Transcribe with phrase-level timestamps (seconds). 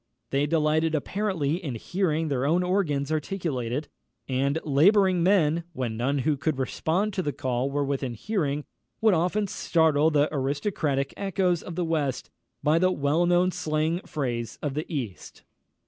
[0.31, 3.87] They delighted apparently in hearing their own organs articulate it;
[4.27, 8.65] and labouring men, when none who could respond to the call were within hearing,
[8.99, 12.31] would often startle the aristocratic echoes of the West
[12.63, 15.43] by the well known slang phrase of the East.